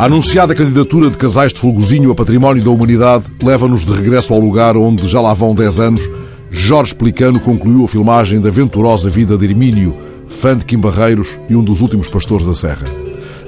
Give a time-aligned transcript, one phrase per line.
[0.00, 4.40] A anunciada candidatura de casais de Fulgozinho a património da humanidade leva-nos de regresso ao
[4.40, 6.10] lugar onde, já lá vão 10 anos,
[6.50, 9.94] Jorge Pelicano concluiu a filmagem da venturosa vida de Hermínio,
[10.26, 12.86] fã de Kim Barreiros e um dos últimos pastores da Serra.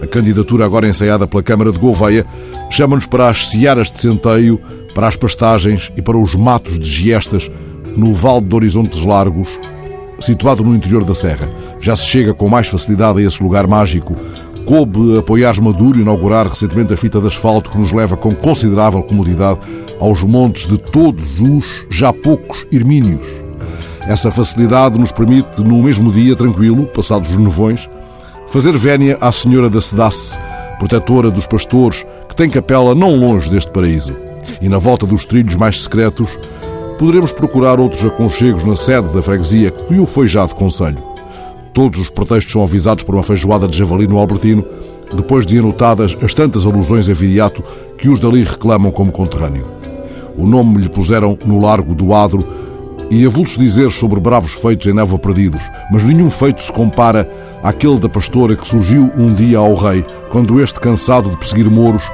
[0.03, 2.27] A candidatura, agora ensaiada pela Câmara de Gouveia,
[2.69, 4.61] chama-nos para as searas de centeio,
[4.95, 7.50] para as pastagens e para os matos de giestas
[7.96, 9.48] no Vale de Horizontes Largos,
[10.21, 11.50] situado no interior da Serra.
[11.80, 14.14] Já se chega com mais facilidade a esse lugar mágico,
[14.72, 19.61] Coube apoiar Maduro inaugurar recentemente a fita de asfalto que nos leva com considerável comodidade
[20.00, 23.27] aos montes de todos os já poucos Hermínios.
[24.08, 27.86] Essa facilidade nos permite, num mesmo dia tranquilo, passados os nevões,
[28.49, 30.39] fazer vénia à Senhora da Sedace,
[30.79, 34.16] protetora dos pastores, que tem capela não longe deste paraíso.
[34.58, 36.41] E na volta dos trilhos mais secretos,
[36.98, 41.11] poderemos procurar outros aconchegos na sede da freguesia, que o foi já de conselho.
[41.72, 44.64] Todos os pretextos são avisados por uma feijoada de javali no Albertino,
[45.14, 47.62] depois de anotadas as tantas alusões a Viriato
[47.97, 49.66] que os dali reclamam como conterrâneo.
[50.36, 52.47] O nome lhe puseram no Largo do Adro
[53.10, 57.30] e avulso dizer sobre bravos feitos em Névoa perdidos, mas nenhum feito se compara
[57.62, 62.04] àquele da pastora que surgiu um dia ao rei, quando este, cansado de perseguir mouros,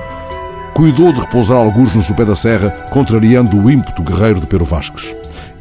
[0.74, 5.14] cuidou de repousar alguns no sopé da serra, contrariando o ímpeto guerreiro de Pero Vasques.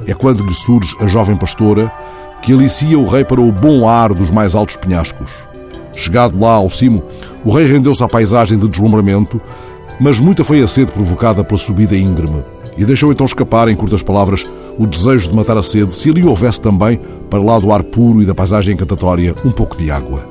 [0.07, 1.91] É quando lhe surge a jovem pastora,
[2.41, 5.47] que alicia o rei para o bom ar dos mais altos penhascos.
[5.93, 7.03] Chegado lá ao cimo,
[7.43, 9.41] o rei rendeu-se à paisagem de deslumbramento,
[9.99, 12.43] mas muita foi a sede provocada pela subida íngreme,
[12.77, 14.45] e deixou então escapar, em curtas palavras,
[14.77, 18.21] o desejo de matar a sede, se ali houvesse também, para lá do ar puro
[18.21, 20.29] e da paisagem encantatória, um pouco de água.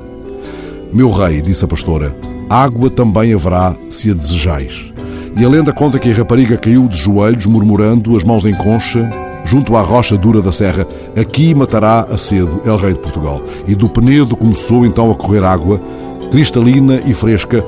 [0.93, 2.15] Meu rei, disse a pastora,
[2.49, 4.93] água também haverá se a desejais.
[5.35, 9.07] E a lenda conta que a rapariga caiu de joelhos, murmurando, as mãos em concha,
[9.47, 10.85] junto à rocha dura da serra,
[11.19, 13.41] aqui matará a sede El Rei de Portugal.
[13.65, 15.79] E do Penedo começou então a correr água,
[16.29, 17.65] cristalina e fresca,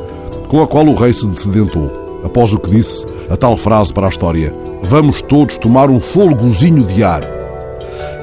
[0.49, 2.19] com a qual o rei se descedentou.
[2.23, 6.83] Após o que disse, a tal frase para a história: Vamos todos tomar um folgozinho
[6.83, 7.23] de ar.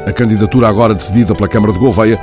[0.07, 2.21] A candidatura agora decidida pela Câmara de Gouveia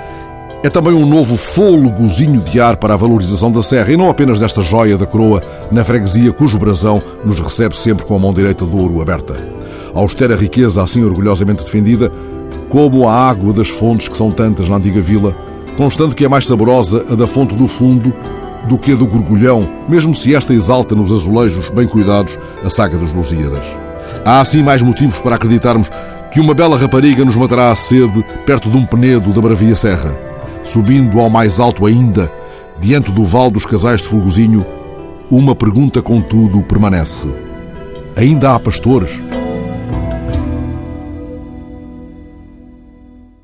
[0.63, 4.39] é também um novo fôlegozinho de ar para a valorização da serra e não apenas
[4.39, 8.65] desta joia da coroa na freguesia cujo brasão nos recebe sempre com a mão direita
[8.65, 9.52] do ouro aberta
[9.93, 12.11] austera riqueza assim orgulhosamente defendida,
[12.69, 15.35] como a água das fontes que são tantas na antiga vila,
[15.77, 18.13] constando que é mais saborosa a da fonte do fundo
[18.67, 22.97] do que a do gorgulhão, mesmo se esta exalta nos azulejos bem cuidados a saga
[22.97, 23.65] dos Lusíadas.
[24.25, 25.89] Há assim mais motivos para acreditarmos
[26.31, 30.17] que uma bela rapariga nos matará a sede perto de um penedo da Bravia Serra.
[30.63, 32.31] Subindo ao mais alto ainda,
[32.79, 34.65] diante do val dos casais de Fulgozinho,
[35.29, 37.27] uma pergunta contudo permanece.
[38.15, 39.11] Ainda há pastores?